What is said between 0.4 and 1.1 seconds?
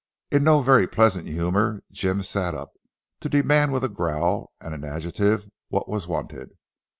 no very